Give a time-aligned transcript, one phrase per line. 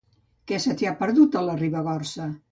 [0.51, 2.27] Què se t'hi ha perdut, a la Ribagorça?